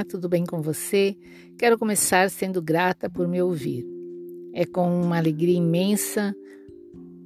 [0.00, 1.14] Olá, tudo bem com você?
[1.58, 3.84] Quero começar sendo grata por me ouvir.
[4.54, 6.34] É com uma alegria imensa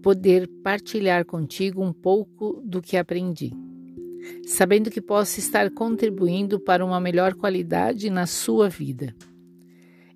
[0.03, 3.53] poder partilhar contigo um pouco do que aprendi,
[4.45, 9.15] sabendo que posso estar contribuindo para uma melhor qualidade na sua vida.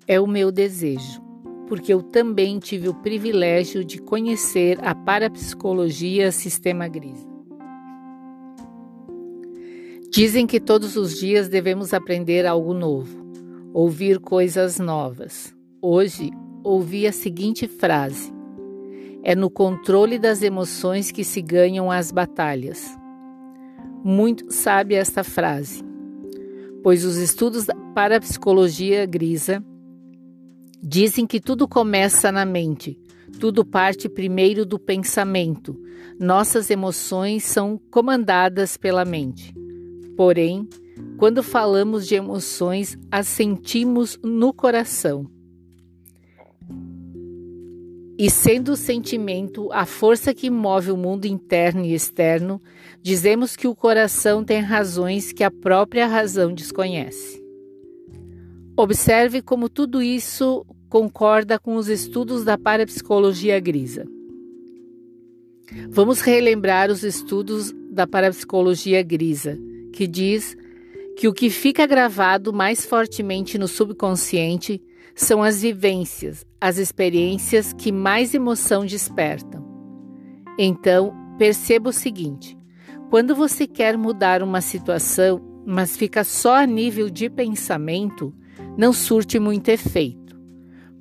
[0.05, 1.21] É o meu desejo,
[1.65, 7.28] porque eu também tive o privilégio de conhecer a parapsicologia Sistema Grisa.
[10.11, 13.31] Dizem que todos os dias devemos aprender algo novo,
[13.71, 15.55] ouvir coisas novas.
[15.79, 16.31] Hoje
[16.63, 18.33] ouvi a seguinte frase:
[19.21, 22.97] É no controle das emoções que se ganham as batalhas.
[24.03, 25.83] Muito sabe esta frase,
[26.81, 29.63] pois os estudos para a psicologia grisa
[30.81, 32.99] dizem que tudo começa na mente,
[33.39, 35.79] tudo parte primeiro do pensamento.
[36.19, 39.53] Nossas emoções são comandadas pela mente.
[40.19, 40.67] Porém,
[41.15, 45.25] quando falamos de emoções, as sentimos no coração.
[48.17, 52.61] E sendo o sentimento a força que move o mundo interno e externo,
[53.01, 57.41] dizemos que o coração tem razões que a própria razão desconhece.
[58.75, 64.05] Observe como tudo isso concorda com os estudos da parapsicologia grisa.
[65.87, 69.57] Vamos relembrar os estudos da parapsicologia grisa
[69.93, 70.55] que diz
[71.17, 74.81] que o que fica gravado mais fortemente no subconsciente
[75.15, 79.65] são as vivências, as experiências que mais emoção despertam.
[80.57, 82.57] Então, perceba o seguinte:
[83.09, 88.33] quando você quer mudar uma situação, mas fica só a nível de pensamento,
[88.77, 90.39] não surte muito efeito.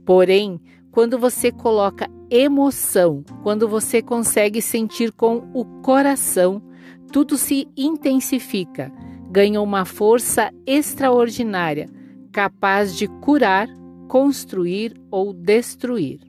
[0.05, 6.62] Porém, quando você coloca emoção, quando você consegue sentir com o coração,
[7.12, 8.92] tudo se intensifica,
[9.30, 11.88] ganha uma força extraordinária,
[12.32, 13.69] capaz de curar,
[14.08, 16.20] construir ou destruir.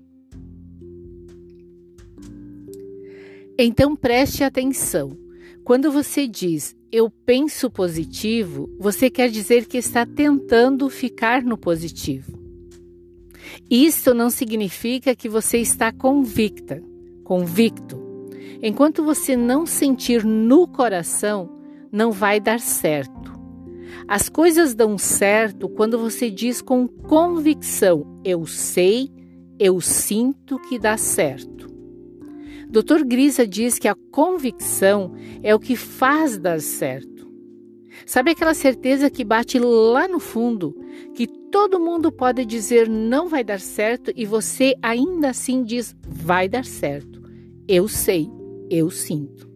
[3.58, 5.18] Então preste atenção.
[5.64, 12.40] Quando você diz eu penso positivo, você quer dizer que está tentando ficar no positivo.
[13.70, 16.82] Isso não significa que você está convicta,
[17.24, 18.09] convicto.
[18.62, 21.50] Enquanto você não sentir no coração,
[21.92, 23.34] não vai dar certo.
[24.08, 29.10] As coisas dão certo quando você diz com convicção: eu sei,
[29.58, 31.70] eu sinto que dá certo.
[32.70, 33.04] Dr.
[33.06, 37.28] Grisa diz que a convicção é o que faz dar certo.
[38.06, 40.76] Sabe aquela certeza que bate lá no fundo,
[41.16, 46.48] que todo mundo pode dizer não vai dar certo e você ainda assim diz vai
[46.48, 47.20] dar certo.
[47.68, 48.30] Eu sei
[48.70, 49.50] eu sinto.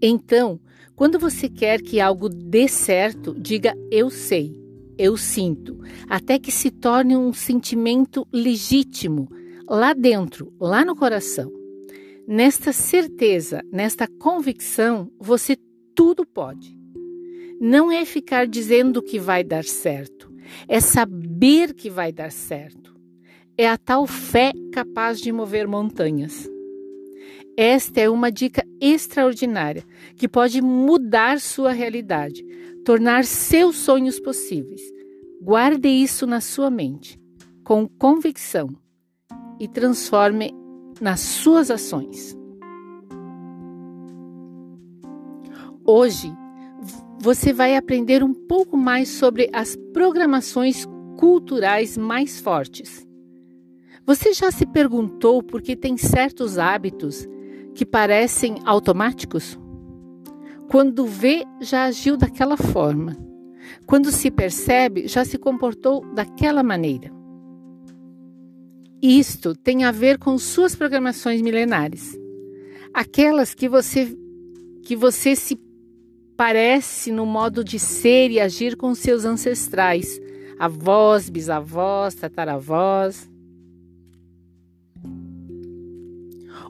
[0.00, 0.60] Então,
[0.94, 4.54] quando você quer que algo dê certo, diga eu sei,
[4.96, 9.28] eu sinto, até que se torne um sentimento legítimo
[9.68, 11.50] lá dentro, lá no coração.
[12.26, 15.56] Nesta certeza, nesta convicção, você
[15.94, 16.78] tudo pode.
[17.60, 20.32] Não é ficar dizendo que vai dar certo,
[20.68, 22.93] é saber que vai dar certo
[23.56, 26.48] é a tal fé capaz de mover montanhas.
[27.56, 29.84] Esta é uma dica extraordinária
[30.16, 32.44] que pode mudar sua realidade,
[32.84, 34.80] tornar seus sonhos possíveis.
[35.40, 37.20] Guarde isso na sua mente,
[37.62, 38.70] com convicção,
[39.60, 40.52] e transforme
[41.00, 42.36] nas suas ações.
[45.86, 46.32] Hoje,
[47.20, 50.86] você vai aprender um pouco mais sobre as programações
[51.16, 53.06] culturais mais fortes
[54.06, 57.26] você já se perguntou por que tem certos hábitos
[57.74, 59.58] que parecem automáticos?
[60.68, 63.16] Quando vê, já agiu daquela forma.
[63.86, 67.10] Quando se percebe, já se comportou daquela maneira.
[69.00, 72.18] Isto tem a ver com suas programações milenares.
[72.92, 74.16] Aquelas que você
[74.82, 75.58] que você se
[76.36, 80.20] parece no modo de ser e agir com seus ancestrais,
[80.58, 83.30] avós, bisavós, tataravós.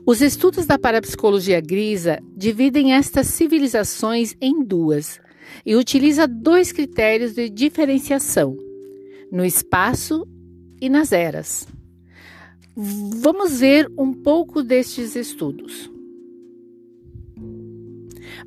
[0.07, 5.19] Os estudos da parapsicologia grisa dividem estas civilizações em duas
[5.65, 8.55] e utiliza dois critérios de diferenciação:
[9.31, 10.27] no espaço
[10.79, 11.67] e nas eras.
[12.75, 15.89] Vamos ver um pouco destes estudos.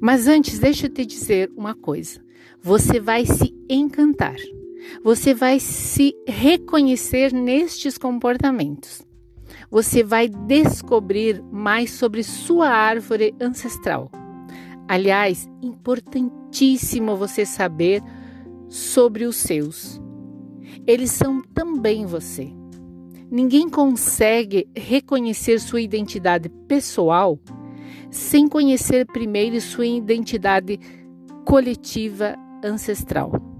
[0.00, 2.20] Mas antes, deixa eu te dizer uma coisa.
[2.62, 4.36] Você vai se encantar.
[5.02, 9.07] Você vai se reconhecer nestes comportamentos
[9.70, 14.10] você vai descobrir mais sobre sua árvore ancestral.
[14.86, 18.02] Aliás, importantíssimo você saber
[18.68, 20.00] sobre os seus.
[20.86, 22.50] Eles são também você.
[23.30, 27.38] Ninguém consegue reconhecer sua identidade pessoal
[28.10, 30.80] sem conhecer primeiro sua identidade
[31.44, 32.34] coletiva
[32.64, 33.57] ancestral.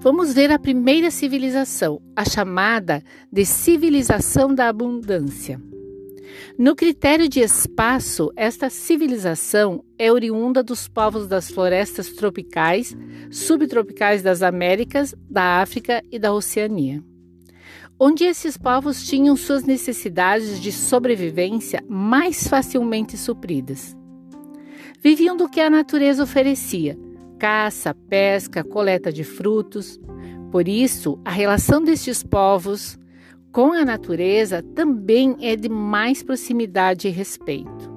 [0.00, 3.02] Vamos ver a primeira civilização, a chamada
[3.32, 5.60] de civilização da abundância.
[6.58, 12.96] No critério de espaço, esta civilização é oriunda dos povos das florestas tropicais,
[13.30, 17.02] subtropicais das Américas, da África e da Oceania,
[17.98, 23.96] onde esses povos tinham suas necessidades de sobrevivência mais facilmente supridas.
[25.00, 26.96] Viviam do que a natureza oferecia:
[27.44, 30.00] caça, pesca, coleta de frutos.
[30.50, 32.98] Por isso, a relação destes povos
[33.52, 37.92] com a natureza também é de mais proximidade e respeito.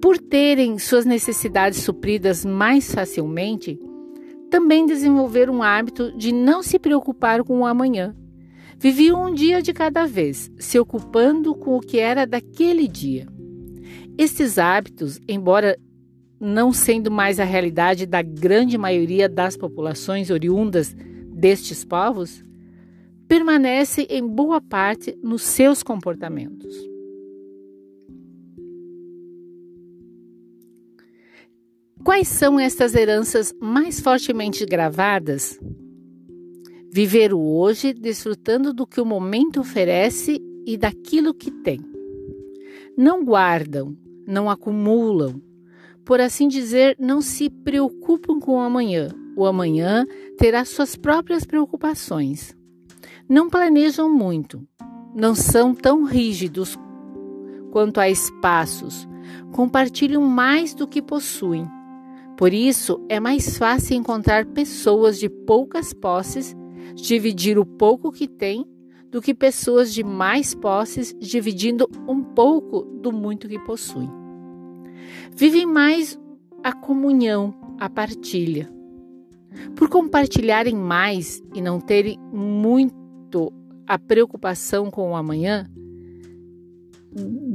[0.00, 3.78] Por terem suas necessidades supridas mais facilmente,
[4.50, 8.16] também desenvolveram um hábito de não se preocupar com o amanhã.
[8.78, 13.28] Viviam um dia de cada vez, se ocupando com o que era daquele dia.
[14.16, 15.76] Estes hábitos, embora
[16.44, 20.94] não sendo mais a realidade da grande maioria das populações oriundas
[21.32, 22.44] destes povos,
[23.26, 26.74] permanece em boa parte nos seus comportamentos.
[32.04, 35.58] Quais são estas heranças mais fortemente gravadas?
[36.92, 41.80] Viver o hoje desfrutando do que o momento oferece e daquilo que tem.
[42.96, 45.42] Não guardam, não acumulam,
[46.04, 49.08] por assim dizer, não se preocupam com o amanhã.
[49.36, 50.06] O amanhã
[50.38, 52.54] terá suas próprias preocupações
[53.28, 54.66] não planejam muito,
[55.14, 56.76] não são tão rígidos
[57.70, 59.08] quanto a espaços,
[59.52, 61.66] compartilham mais do que possuem.
[62.36, 66.54] Por isso, é mais fácil encontrar pessoas de poucas posses
[66.94, 68.64] dividir o pouco que têm
[69.10, 74.23] do que pessoas de mais posses dividindo um pouco do muito que possuem.
[75.34, 76.18] Vivem mais
[76.62, 78.70] a comunhão, a partilha.
[79.76, 83.52] Por compartilharem mais e não terem muito
[83.86, 85.70] a preocupação com o amanhã,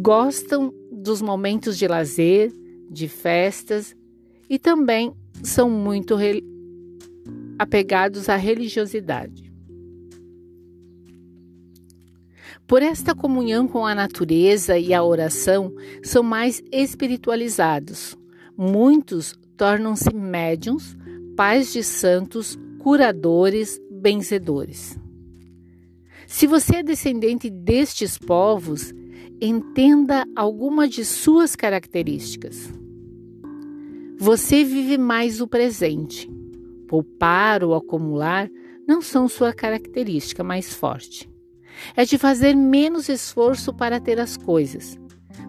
[0.01, 2.53] gostam dos momentos de lazer,
[2.89, 3.95] de festas
[4.49, 5.13] e também
[5.43, 6.15] são muito
[7.57, 9.48] apegados à religiosidade.
[12.69, 15.73] Por esta comunhão com a natureza e a oração,
[16.03, 18.15] são mais espiritualizados.
[18.55, 20.95] Muitos tornam-se médiums,
[21.35, 24.99] pais de santos, curadores, benzedores.
[26.27, 28.93] Se você é descendente destes povos,
[29.41, 32.71] entenda alguma de suas características.
[34.15, 36.29] Você vive mais o presente.
[36.87, 38.47] Poupar ou acumular
[38.87, 41.27] não são sua característica mais forte.
[41.95, 44.99] É de fazer menos esforço para ter as coisas.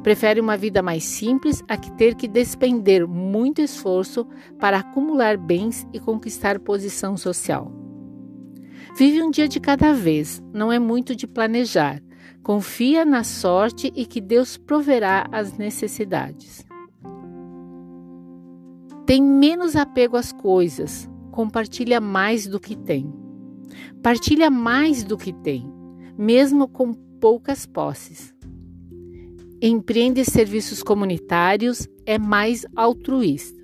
[0.03, 4.27] Prefere uma vida mais simples a que ter que despender muito esforço
[4.59, 7.71] para acumular bens e conquistar posição social.
[8.97, 12.03] Vive um dia de cada vez, não é muito de planejar.
[12.43, 16.65] Confia na sorte e que Deus proverá as necessidades.
[19.07, 23.13] Tem menos apego às coisas, compartilha mais do que tem.
[24.03, 25.71] Partilha mais do que tem,
[26.21, 28.35] mesmo com poucas posses.
[29.63, 33.59] Empreende serviços comunitários, é mais altruísta.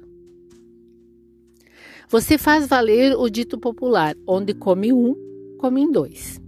[2.08, 5.14] Você faz valer o dito popular: onde come um,
[5.58, 6.40] come dois.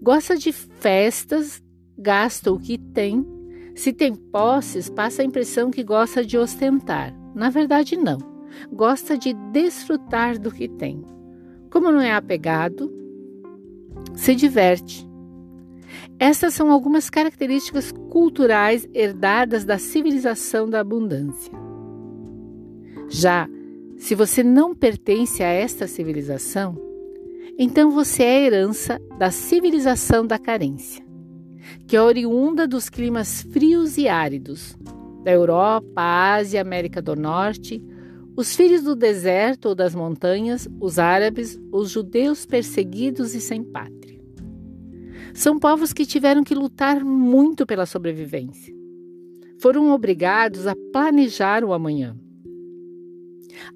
[0.00, 1.60] Gosta de festas,
[1.98, 3.26] gasta o que tem.
[3.74, 7.12] Se tem posses, passa a impressão que gosta de ostentar.
[7.34, 8.18] Na verdade, não.
[8.72, 11.02] Gosta de desfrutar do que tem.
[11.70, 13.01] Como não é apegado,
[14.14, 15.08] se diverte.
[16.18, 21.52] Essas são algumas características culturais herdadas da civilização da abundância.
[23.08, 23.48] Já
[24.02, 26.76] se você não pertence a esta civilização,
[27.56, 31.04] então você é herança da civilização da carência,
[31.86, 34.76] que é oriunda dos climas frios e áridos
[35.22, 36.02] da Europa,
[36.34, 37.80] Ásia, América do Norte,
[38.36, 44.01] os filhos do deserto ou das montanhas, os árabes, os judeus perseguidos e sem pátria.
[45.34, 48.74] São povos que tiveram que lutar muito pela sobrevivência.
[49.60, 52.16] Foram obrigados a planejar o amanhã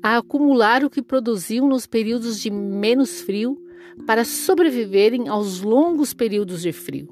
[0.02, 3.60] a acumular o que produziam nos períodos de menos frio
[4.06, 7.08] para sobreviverem aos longos períodos de frio.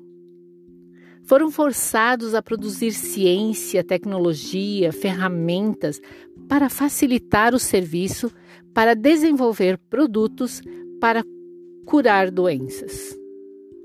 [1.24, 6.00] Foram forçados a produzir ciência, tecnologia, ferramentas
[6.48, 8.30] para facilitar o serviço,
[8.74, 10.60] para desenvolver produtos,
[11.00, 11.24] para
[11.86, 13.23] curar doenças.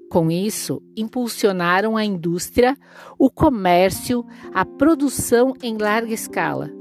[0.10, 2.76] Com isso, impulsionaram a indústria,
[3.18, 6.72] o comércio, a produção em larga escala.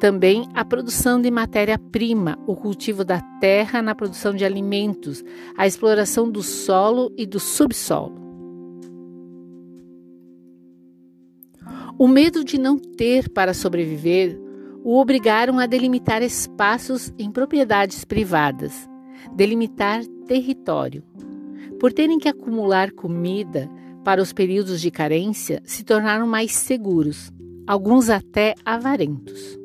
[0.00, 5.24] Também a produção de matéria-prima, o cultivo da terra na produção de alimentos,
[5.56, 8.18] a exploração do solo e do subsolo.
[11.96, 14.38] O medo de não ter para sobreviver
[14.84, 18.88] o obrigaram a delimitar espaços em propriedades privadas,
[19.34, 21.02] delimitar território.
[21.78, 23.70] Por terem que acumular comida
[24.04, 27.30] para os períodos de carência, se tornaram mais seguros,
[27.66, 29.56] alguns até avarentos.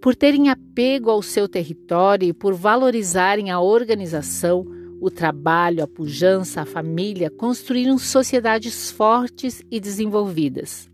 [0.00, 4.66] Por terem apego ao seu território e por valorizarem a organização,
[5.00, 10.90] o trabalho, a pujança, a família, construíram sociedades fortes e desenvolvidas.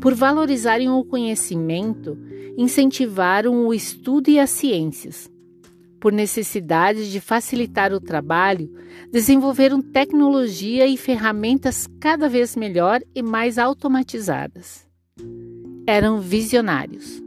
[0.00, 2.18] Por valorizarem o conhecimento,
[2.58, 5.30] incentivaram o estudo e as ciências.
[6.00, 8.70] Por necessidade de facilitar o trabalho,
[9.10, 14.86] desenvolveram tecnologia e ferramentas cada vez melhor e mais automatizadas.
[15.86, 17.22] Eram visionários.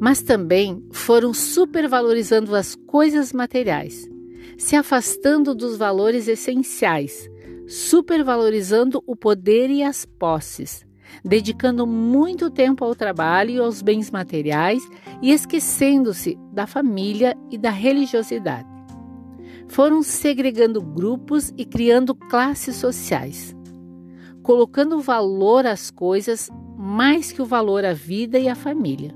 [0.00, 4.08] Mas também foram supervalorizando as coisas materiais,
[4.56, 7.28] se afastando dos valores essenciais,
[7.66, 10.84] supervalorizando o poder e as posses,
[11.24, 14.82] dedicando muito tempo ao trabalho e aos bens materiais
[15.20, 18.68] e esquecendo-se da família e da religiosidade.
[19.68, 23.56] Foram segregando grupos e criando classes sociais,
[24.42, 29.14] colocando valor às coisas mais que o valor à vida e à família.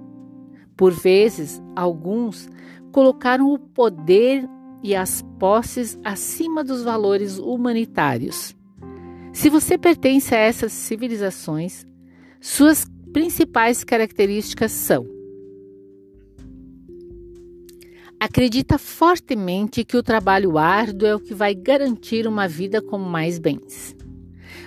[0.77, 2.49] Por vezes, alguns
[2.93, 4.49] colocaram o poder
[4.83, 8.55] e as posses acima dos valores humanitários.
[9.37, 11.85] Se você pertence a essas civilizações,
[12.41, 15.07] suas principais características são:
[18.19, 23.39] acredita fortemente que o trabalho árduo é o que vai garantir uma vida com mais
[23.39, 23.95] bens.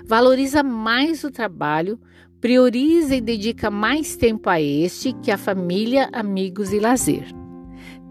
[0.06, 2.00] Valoriza mais o trabalho,
[2.40, 7.26] prioriza e dedica mais tempo a este que a família, amigos e lazer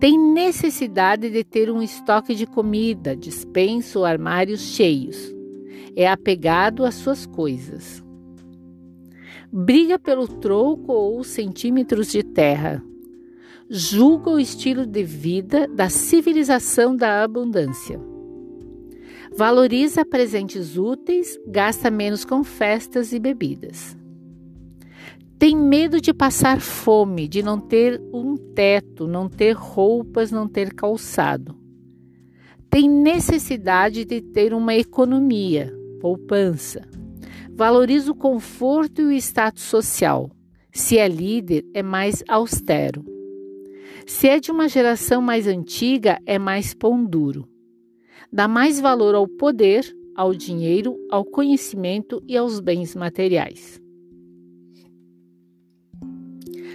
[0.00, 5.37] tem necessidade de ter um estoque de comida, dispensa ou armários cheios.
[5.96, 8.02] É apegado às suas coisas.
[9.52, 12.82] Briga pelo troco ou centímetros de terra.
[13.70, 18.00] Julga o estilo de vida da civilização da abundância.
[19.36, 23.96] Valoriza presentes úteis, gasta menos com festas e bebidas.
[25.38, 30.74] Tem medo de passar fome, de não ter um teto, não ter roupas, não ter
[30.74, 31.57] calçado.
[32.70, 36.86] Tem necessidade de ter uma economia, poupança.
[37.54, 40.30] Valoriza o conforto e o status social.
[40.72, 43.04] Se é líder, é mais austero.
[44.06, 47.48] Se é de uma geração mais antiga, é mais pão duro.
[48.32, 49.84] Dá mais valor ao poder,
[50.14, 53.80] ao dinheiro, ao conhecimento e aos bens materiais.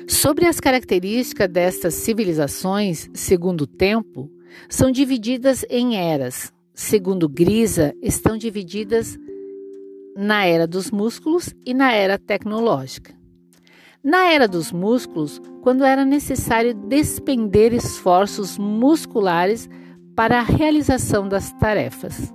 [0.07, 4.29] Sobre as características destas civilizações, segundo o tempo,
[4.69, 6.51] são divididas em eras.
[6.74, 9.17] Segundo Grisa, estão divididas
[10.15, 13.13] na era dos músculos e na era tecnológica.
[14.03, 19.69] Na era dos músculos, quando era necessário despender esforços musculares
[20.15, 22.33] para a realização das tarefas.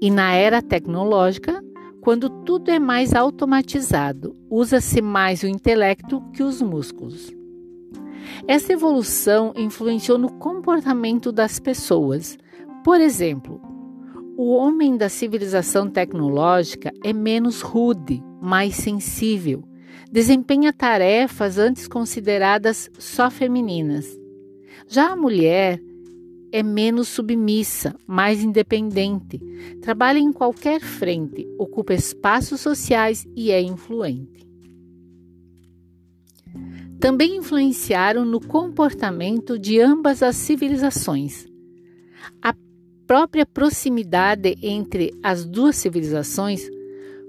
[0.00, 1.62] E na era tecnológica,
[2.02, 7.32] quando tudo é mais automatizado, usa-se mais o intelecto que os músculos.
[8.46, 12.36] Essa evolução influenciou no comportamento das pessoas.
[12.84, 13.60] Por exemplo,
[14.36, 19.64] o homem da civilização tecnológica é menos rude, mais sensível,
[20.12, 24.06] desempenha tarefas antes consideradas só femininas.
[24.86, 25.80] Já a mulher
[26.52, 29.40] é menos submissa, mais independente,
[29.80, 34.45] trabalha em qualquer frente, ocupa espaços sociais e é influente.
[36.98, 41.46] Também influenciaram no comportamento de ambas as civilizações.
[42.42, 42.54] A
[43.06, 46.68] própria proximidade entre as duas civilizações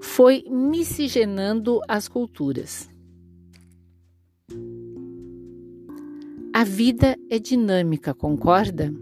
[0.00, 2.88] foi miscigenando as culturas.
[6.52, 8.92] A vida é dinâmica, concorda?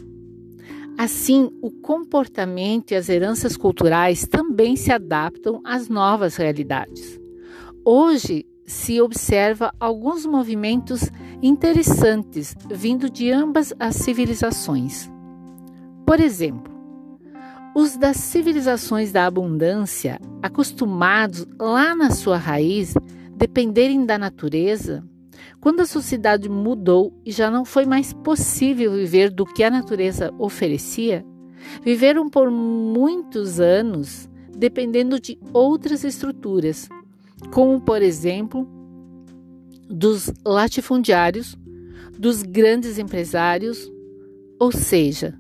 [0.98, 7.20] Assim, o comportamento e as heranças culturais também se adaptam às novas realidades.
[7.84, 11.11] Hoje se observa alguns movimentos
[11.42, 15.11] interessantes vindo de ambas as civilizações.
[16.04, 16.75] Por exemplo,
[17.78, 22.94] Os das civilizações da abundância, acostumados lá na sua raiz,
[23.37, 25.04] dependerem da natureza,
[25.61, 30.32] quando a sociedade mudou e já não foi mais possível viver do que a natureza
[30.38, 31.23] oferecia,
[31.82, 36.88] viveram por muitos anos dependendo de outras estruturas,
[37.52, 38.69] como, por exemplo,
[39.88, 41.57] dos latifundiários,
[42.19, 43.90] dos grandes empresários,
[44.59, 45.38] ou seja,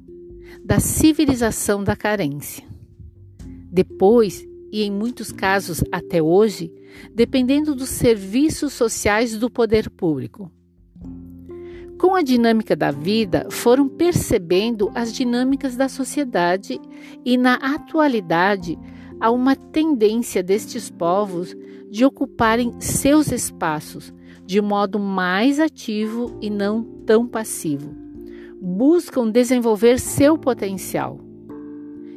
[0.64, 2.64] da civilização da carência.
[3.70, 6.72] Depois, e em muitos casos até hoje,
[7.14, 10.50] dependendo dos serviços sociais do poder público.
[11.98, 16.78] Com a dinâmica da vida, foram percebendo as dinâmicas da sociedade
[17.24, 18.78] e, na atualidade,
[19.18, 21.56] há uma tendência destes povos
[21.90, 24.12] de ocuparem seus espaços
[24.44, 27.94] de modo mais ativo e não tão passivo.
[28.60, 31.20] Buscam desenvolver seu potencial.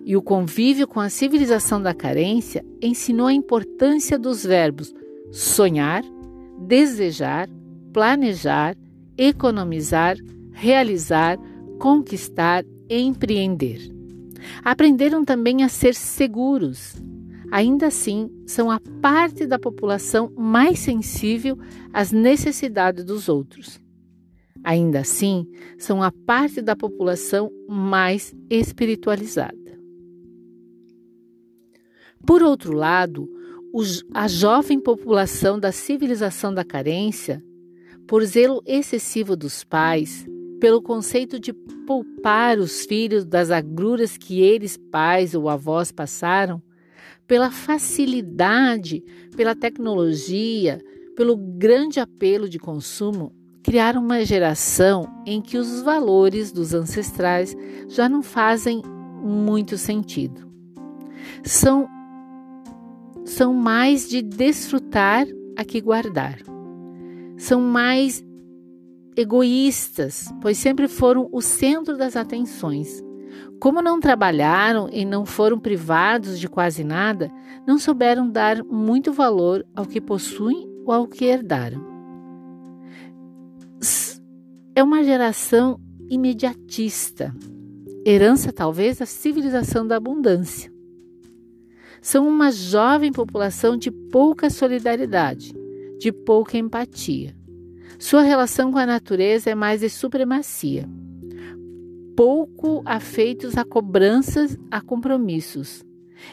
[0.06, 4.94] E o convívio com a civilização da carência ensinou a importância dos verbos
[5.32, 6.04] sonhar,
[6.60, 7.48] desejar,
[7.94, 8.76] planejar,
[9.18, 10.18] economizar,
[10.52, 11.38] realizar,
[11.80, 13.80] conquistar, empreender.
[14.64, 16.96] Aprenderam também a ser seguros.
[17.52, 21.58] Ainda assim, são a parte da população mais sensível
[21.92, 23.80] às necessidades dos outros.
[24.64, 29.58] Ainda assim, são a parte da população mais espiritualizada.
[32.26, 33.28] Por outro lado,
[34.14, 37.44] a jovem população da civilização da carência,
[38.08, 40.28] por zelo excessivo dos pais,
[40.60, 46.62] pelo conceito de poupar os filhos das agruras que eles, pais ou avós, passaram,
[47.30, 49.04] pela facilidade,
[49.38, 50.82] pela tecnologia,
[51.16, 53.32] pelo grande apelo de consumo,
[53.62, 57.56] criaram uma geração em que os valores dos ancestrais
[57.88, 58.82] já não fazem
[59.22, 60.52] muito sentido.
[61.44, 61.88] São,
[63.24, 66.40] são mais de desfrutar a que guardar.
[67.38, 68.24] São mais
[69.16, 73.04] egoístas, pois sempre foram o centro das atenções.
[73.60, 77.30] Como não trabalharam e não foram privados de quase nada,
[77.68, 81.86] não souberam dar muito valor ao que possuem ou ao que herdaram.
[84.74, 85.78] É uma geração
[86.10, 87.36] imediatista,
[88.06, 90.72] herança talvez da civilização da abundância.
[92.02, 95.54] São uma jovem população de pouca solidariedade,
[96.00, 97.36] de pouca empatia.
[98.00, 100.88] Sua relação com a natureza é mais de supremacia.
[102.20, 105.86] Pouco afeitos a cobranças, a compromissos.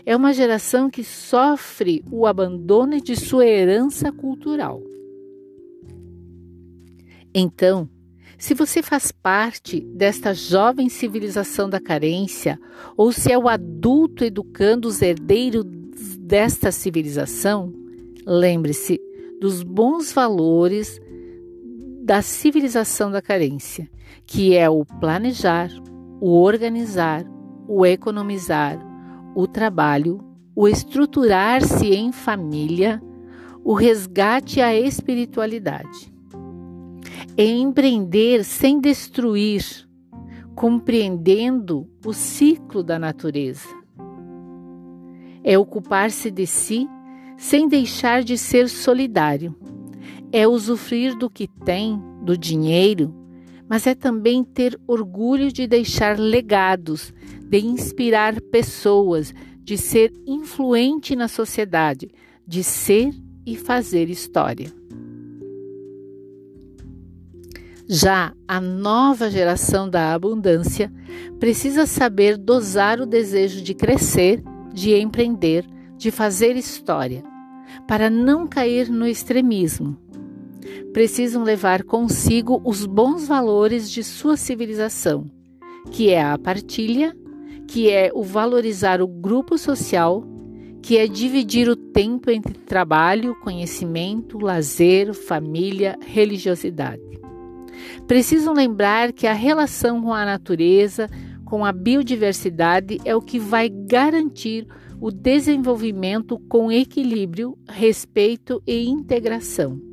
[0.05, 4.83] É uma geração que sofre o abandono de sua herança cultural.
[7.33, 7.88] Então,
[8.37, 12.59] se você faz parte desta jovem civilização da carência,
[12.96, 15.64] ou se é o adulto educando os herdeiros
[16.18, 17.72] desta civilização,
[18.27, 19.01] lembre-se
[19.40, 20.99] dos bons valores
[22.07, 23.90] da civilização da carência,
[24.25, 25.69] que é o planejar,
[26.21, 27.25] o organizar,
[27.66, 28.79] o economizar,
[29.35, 30.21] o trabalho,
[30.55, 33.03] o estruturar-se em família,
[33.64, 36.14] o resgate à espiritualidade.
[37.37, 39.64] É empreender sem destruir,
[40.55, 43.66] compreendendo o ciclo da natureza.
[45.42, 46.88] É ocupar-se de si
[47.37, 49.57] sem deixar de ser solidário
[50.38, 53.14] é usufruir do que tem, do dinheiro,
[53.66, 57.11] mas é também ter orgulho de deixar legados,
[57.49, 59.33] de inspirar pessoas,
[59.64, 62.11] de ser influente na sociedade,
[62.46, 63.14] de ser
[63.46, 64.70] e fazer história.
[67.88, 70.92] Já a nova geração da abundância
[71.40, 74.44] precisa saber dosar o desejo de crescer,
[74.75, 75.64] de empreender,
[75.96, 77.25] de fazer história,
[77.88, 80.05] para não cair no extremismo
[80.93, 85.27] precisam levar consigo os bons valores de sua civilização,
[85.91, 87.17] que é a partilha,
[87.67, 90.25] que é o valorizar o grupo social,
[90.83, 97.03] que é dividir o tempo entre trabalho, conhecimento, lazer, família, religiosidade.
[98.07, 101.09] Precisam lembrar que a relação com a natureza,
[101.45, 104.67] com a biodiversidade, é o que vai garantir
[105.01, 109.86] o desenvolvimento com equilíbrio, respeito e integração.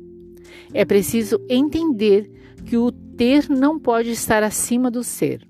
[0.72, 2.30] É preciso entender
[2.64, 5.46] que o ter não pode estar acima do ser,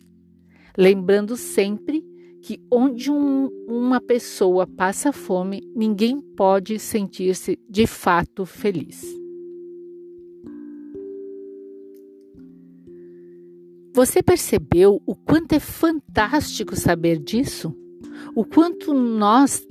[0.76, 2.04] lembrando sempre
[2.42, 9.02] que onde um, uma pessoa passa fome, ninguém pode sentir-se de fato feliz.
[13.94, 17.74] Você percebeu o quanto é fantástico saber disso?
[18.34, 19.66] o quanto nós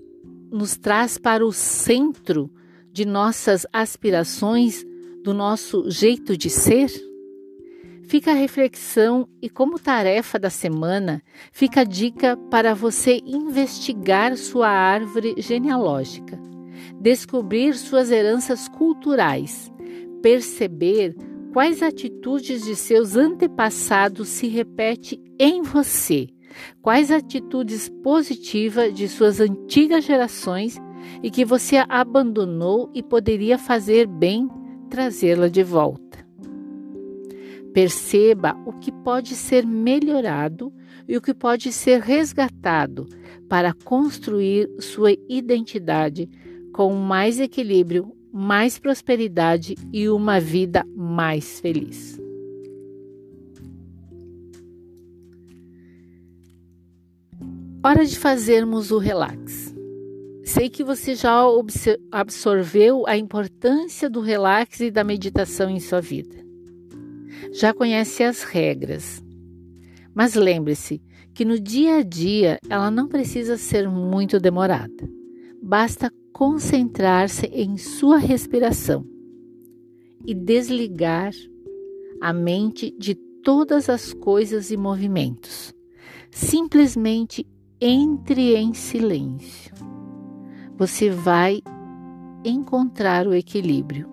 [0.51, 2.51] nos traz para o centro
[2.91, 4.85] de nossas aspirações,
[5.23, 6.91] do nosso jeito de ser?
[8.03, 14.67] Fica a reflexão e, como tarefa da semana, fica a dica para você investigar sua
[14.67, 16.37] árvore genealógica,
[16.99, 19.71] descobrir suas heranças culturais,
[20.21, 21.15] perceber
[21.53, 26.27] quais atitudes de seus antepassados se repete em você,
[26.81, 30.77] quais atitudes positivas de suas antigas gerações
[31.21, 34.49] e que você abandonou e poderia fazer bem
[34.93, 36.23] trazê-la de volta.
[37.73, 40.71] Perceba o que pode ser melhorado
[41.07, 43.07] e o que pode ser resgatado
[43.49, 46.29] para construir sua identidade
[46.71, 52.21] com mais equilíbrio, mais prosperidade e uma vida mais feliz.
[57.83, 59.72] Hora de fazermos o relax.
[60.43, 61.41] Sei que você já
[62.11, 66.43] absorveu a importância do relax e da meditação em sua vida
[67.51, 69.23] já conhece as regras.
[70.13, 71.01] Mas lembre-se
[71.33, 75.09] que no dia a dia ela não precisa ser muito demorada.
[75.61, 79.05] Basta concentrar-se em sua respiração
[80.25, 81.31] e desligar
[82.21, 85.73] a mente de todas as coisas e movimentos.
[86.31, 87.45] Simplesmente
[87.79, 90.02] entre em silêncio.
[90.77, 91.61] Você vai
[92.43, 94.09] encontrar o equilíbrio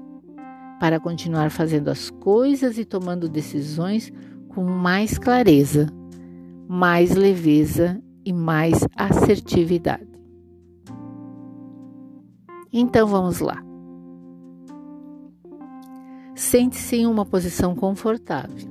[0.78, 4.12] para continuar fazendo as coisas e tomando decisões
[4.48, 5.88] com mais clareza,
[6.68, 10.08] mais leveza e mais assertividade.
[12.72, 13.62] Então vamos lá.
[16.34, 18.68] Sente-se em uma posição confortável.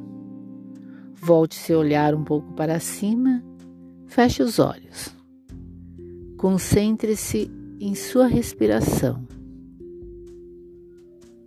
[1.14, 3.44] Volte seu olhar um pouco para cima,
[4.08, 5.14] feche os olhos.
[6.38, 9.26] Concentre-se em sua respiração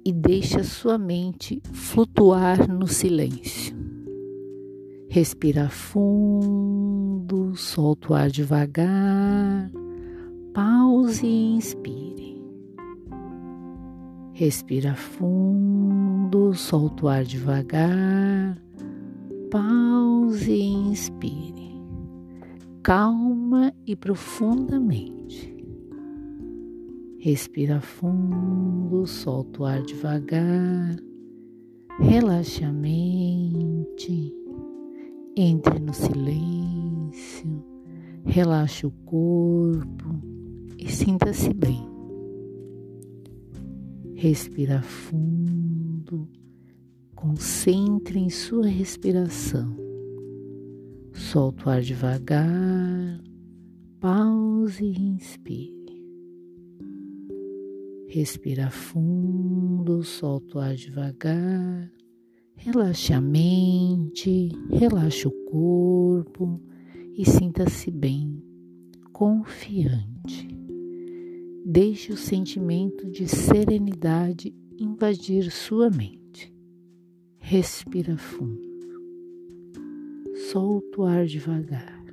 [0.04, 3.76] e deixe a sua mente flutuar no silêncio.
[5.08, 9.70] Respira fundo, solta o ar devagar,
[10.54, 12.42] pause e inspire.
[14.32, 18.58] Respira fundo, solta o ar devagar,
[19.50, 21.72] pause e inspire.
[22.82, 25.51] Calma e profundamente.
[27.24, 30.96] Respira fundo, solta o ar devagar.
[32.00, 34.34] Relaxe a mente.
[35.36, 37.64] Entre no silêncio.
[38.24, 40.20] Relaxe o corpo
[40.76, 41.88] e sinta-se bem.
[44.16, 46.28] Respira fundo.
[47.14, 49.76] Concentre em sua respiração.
[51.12, 53.22] Solta o ar devagar.
[54.00, 55.81] Pause e inspire.
[58.14, 61.90] Respira fundo, solta o ar devagar.
[62.54, 66.60] Relaxe a mente, relaxe o corpo
[67.16, 68.44] e sinta-se bem,
[69.14, 70.46] confiante.
[71.64, 76.52] Deixe o sentimento de serenidade invadir sua mente.
[77.38, 78.60] Respira fundo.
[80.50, 82.04] Solta o ar devagar.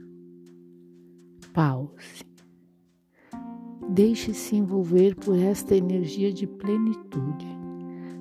[1.51, 2.28] Pause.
[3.91, 7.47] Deixe-se envolver por esta energia de plenitude.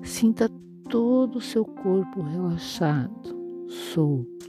[0.01, 0.49] Sinta
[0.89, 4.47] todo o seu corpo relaxado, solto.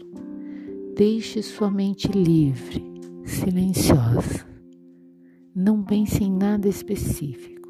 [0.96, 2.82] Deixe sua mente livre,
[3.22, 4.46] silenciosa.
[5.54, 7.68] Não pense em nada específico.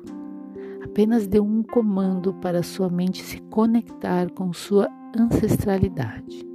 [0.85, 6.47] Apenas dê um comando para sua mente se conectar com sua ancestralidade,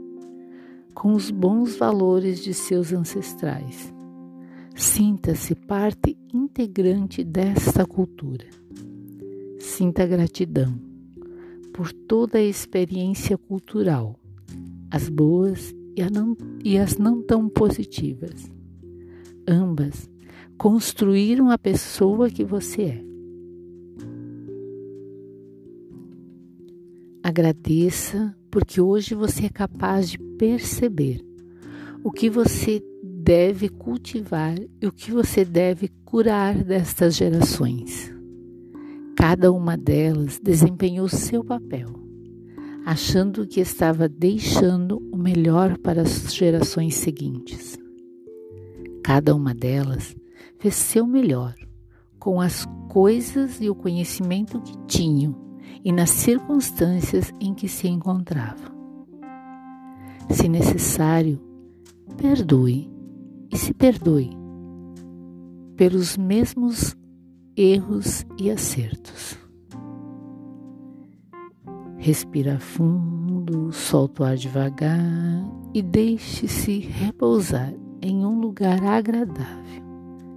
[0.94, 3.95] com os bons valores de seus ancestrais
[4.78, 8.46] Sinta-se parte integrante desta cultura.
[9.58, 10.78] Sinta gratidão
[11.74, 14.20] por toda a experiência cultural,
[14.92, 18.52] as boas e, não, e as não tão positivas.
[19.48, 20.10] Ambas
[20.58, 23.06] construíram a pessoa que você é.
[27.24, 31.26] Agradeça porque hoje você é capaz de perceber
[32.04, 32.84] o que você
[33.26, 38.14] deve cultivar e o que você deve curar destas gerações.
[39.18, 41.90] Cada uma delas desempenhou seu papel,
[42.86, 47.80] achando que estava deixando o melhor para as gerações seguintes.
[49.04, 50.16] Cada uma delas
[50.60, 51.56] fez seu melhor
[52.20, 55.36] com as coisas e o conhecimento que tinham
[55.84, 58.76] e nas circunstâncias em que se encontravam.
[60.30, 61.42] Se necessário,
[62.18, 62.95] perdoe
[63.56, 64.30] e se perdoe.
[65.78, 66.94] pelos mesmos
[67.56, 69.38] erros e acertos.
[71.98, 75.00] Respira fundo, solta o ar devagar
[75.74, 79.84] e deixe-se repousar em um lugar agradável,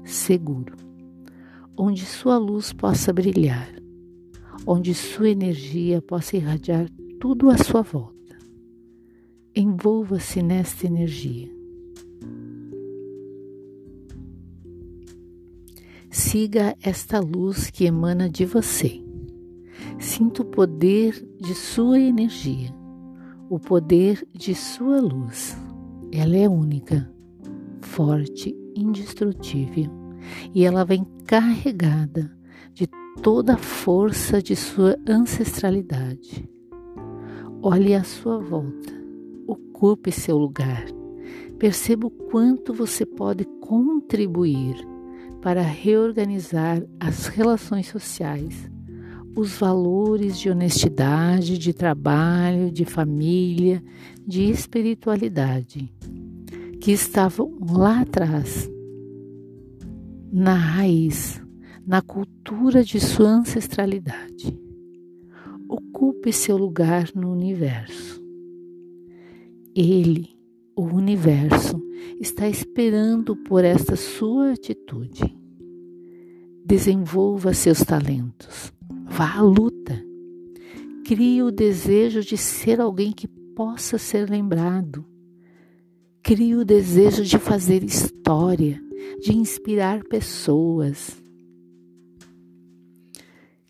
[0.05, 0.77] seguro,
[1.77, 3.69] onde sua luz possa brilhar,
[4.65, 6.89] onde sua energia possa irradiar
[7.21, 8.39] tudo à sua volta.
[9.57, 11.58] Envolva-se nesta energia.
[16.11, 19.05] Siga esta luz que emana de você.
[19.99, 22.75] Sinta o poder de sua energia,
[23.51, 25.55] o poder de sua luz.
[26.11, 27.13] Ela é única,
[27.83, 29.91] forte, indestrutível
[30.55, 32.35] e ela vem carregada
[32.73, 32.87] de
[33.23, 36.49] toda a força de sua ancestralidade.
[37.61, 38.95] Olhe à sua volta,
[39.47, 40.87] ocupe seu lugar,
[41.59, 44.75] perceba o quanto você pode contribuir
[45.41, 48.69] para reorganizar as relações sociais,
[49.37, 53.83] os valores de honestidade, de trabalho, de família,
[54.27, 55.93] de espiritualidade,
[56.81, 58.69] que estavam lá atrás,
[60.33, 61.41] na raiz,
[61.87, 64.59] na cultura de sua ancestralidade.
[65.69, 68.23] Ocupe seu lugar no universo.
[69.75, 70.38] Ele,
[70.79, 71.83] o universo,
[72.21, 75.37] está esperando por esta sua atitude.
[76.65, 78.73] Desenvolva seus talentos.
[79.07, 80.01] Vá à luta.
[81.05, 85.05] Crie o desejo de ser alguém que possa ser lembrado.
[86.23, 88.81] Crie o desejo de fazer história,
[89.21, 91.21] de inspirar pessoas.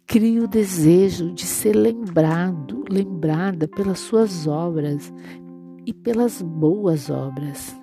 [0.06, 5.10] Crie o desejo de ser lembrado, lembrada pelas suas obras
[5.88, 7.74] e pelas boas obras.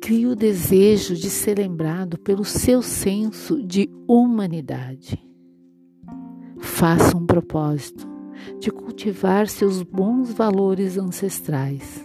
[0.00, 5.22] Crie o desejo de ser lembrado pelo seu senso de humanidade.
[6.58, 8.08] Faça um propósito
[8.58, 12.02] de cultivar seus bons valores ancestrais.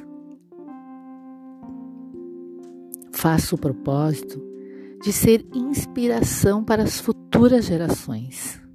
[3.14, 4.44] Faça o propósito
[5.02, 8.67] de ser inspiração para as futuras gerações.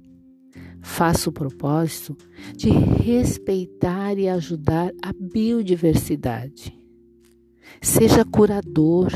[0.83, 2.15] Faça o propósito
[2.57, 6.77] de respeitar e ajudar a biodiversidade.
[7.81, 9.09] Seja curador,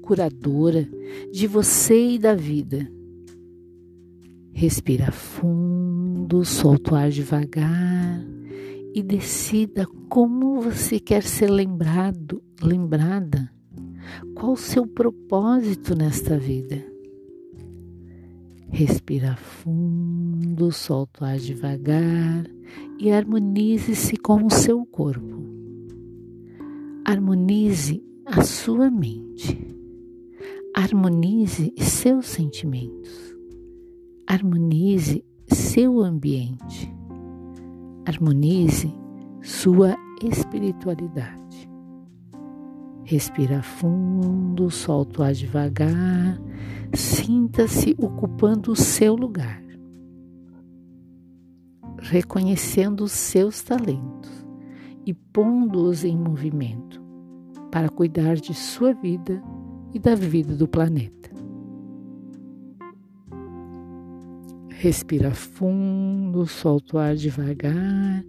[0.00, 0.88] curadora
[1.32, 2.88] de você e da vida.
[4.52, 8.24] Respira fundo, solta o ar devagar
[8.94, 13.52] e decida como você quer ser lembrado, lembrada.
[14.36, 16.97] Qual o seu propósito nesta vida?
[18.70, 22.44] Respira fundo, solta o ar devagar
[22.98, 25.42] e harmonize-se com o seu corpo.
[27.04, 29.66] Harmonize a sua mente.
[30.76, 33.34] Harmonize seus sentimentos.
[34.26, 36.92] Harmonize seu ambiente.
[38.06, 38.92] Harmonize
[39.42, 41.47] sua espiritualidade.
[43.10, 46.38] Respira fundo, solta o ar devagar,
[46.92, 49.64] sinta-se ocupando o seu lugar,
[52.00, 54.46] reconhecendo os seus talentos
[55.06, 57.02] e pondo-os em movimento
[57.70, 59.42] para cuidar de sua vida
[59.94, 61.30] e da vida do planeta.
[64.68, 68.22] Respira fundo, solta o ar devagar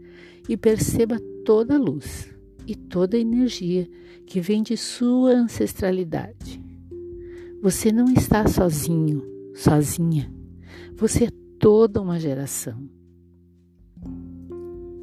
[0.47, 2.33] e perceba toda a luz
[2.65, 3.89] e toda a energia
[4.29, 6.63] que vem de sua ancestralidade.
[7.63, 9.23] Você não está sozinho,
[9.55, 10.31] sozinha.
[10.95, 12.87] Você é toda uma geração.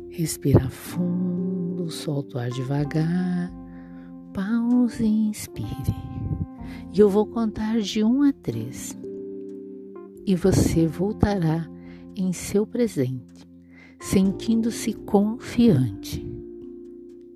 [0.08, 3.52] Respira fundo, solta o ar devagar
[4.32, 5.96] pause e inspire.
[6.94, 8.96] E eu vou contar de um a três.
[10.24, 11.66] E você voltará
[12.14, 13.48] em seu presente,
[13.98, 16.24] sentindo-se confiante.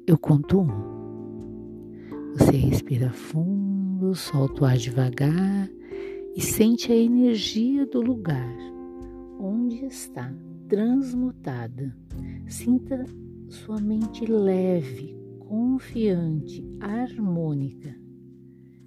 [0.07, 0.90] Eu conto um.
[2.41, 5.71] Você respira fundo, solta o ar devagar
[6.35, 8.57] e sente a energia do lugar
[9.39, 10.35] onde está
[10.67, 11.95] transmutada.
[12.49, 13.05] Sinta
[13.47, 17.95] sua mente leve, confiante, harmônica.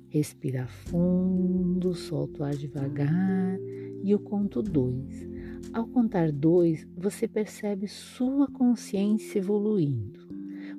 [0.10, 3.60] Respira fundo, solta o ar devagar
[4.04, 5.30] e eu conto dois.
[5.72, 10.23] Ao contar dois, você percebe sua consciência evoluindo.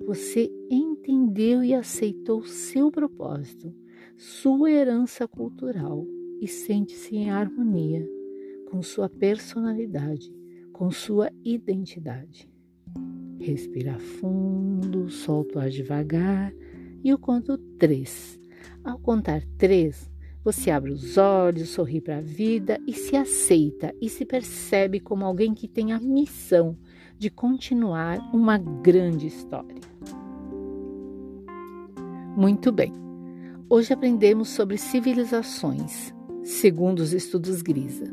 [0.06, 3.74] Você entendeu e aceitou seu propósito,
[4.16, 6.06] sua herança cultural
[6.40, 8.06] e sente-se em harmonia
[8.70, 10.30] com sua personalidade,
[10.72, 12.48] com sua identidade.
[13.40, 16.52] Respira fundo, solta o ar devagar
[17.02, 18.38] e eu conto três.
[18.82, 20.10] Ao contar três,
[20.44, 25.24] Você abre os olhos, sorri para a vida e se aceita e se percebe como
[25.24, 26.76] alguém que tem a missão
[27.18, 29.74] de continuar uma grande história.
[32.36, 32.92] Muito bem.
[33.70, 38.12] Hoje aprendemos sobre civilizações, segundo os estudos Grisa.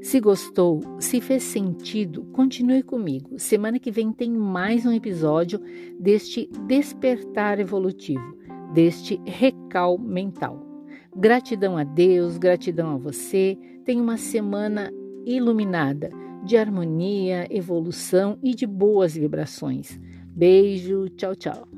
[0.00, 3.36] Se gostou, se fez sentido, continue comigo.
[3.36, 5.60] Semana que vem tem mais um episódio
[5.98, 8.38] deste despertar evolutivo,
[8.72, 10.64] deste recal mental.
[11.16, 13.58] Gratidão a Deus, gratidão a você.
[13.84, 14.92] Tenha uma semana
[15.26, 16.10] iluminada
[16.44, 19.98] de harmonia, evolução e de boas vibrações.
[20.32, 21.68] Beijo, tchau, tchau.